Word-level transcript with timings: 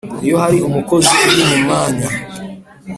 iyo 0.23 0.35
hari 0.43 0.57
umukozi 0.67 1.11
uri 1.29 1.43
mu 1.49 1.55
mwanya 1.63 2.07